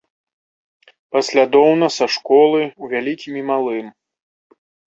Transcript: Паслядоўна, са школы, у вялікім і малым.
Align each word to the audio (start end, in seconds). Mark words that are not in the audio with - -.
Паслядоўна, 1.15 1.87
са 1.97 2.05
школы, 2.17 2.61
у 2.85 2.91
вялікім 2.97 3.33
і 3.43 3.47
малым. 3.53 3.87